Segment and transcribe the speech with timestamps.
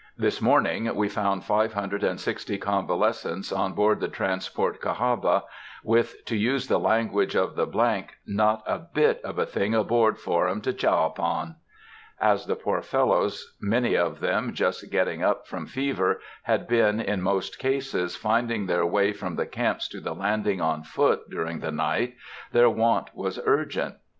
[0.17, 5.43] This morning we found five hundred and sixty convalescents on board the transport Cahawba,
[5.83, 7.67] with, to use the language of the——,
[8.25, 11.57] "not a bit of a thing aboard for 'em to chaw upon."
[12.19, 17.21] As the poor fellows, many of them just getting up from fever, had been, in
[17.21, 21.71] most cases, finding their way from the camps to the landing on foot, during the
[21.71, 22.15] night,
[22.51, 23.97] their want was urgent.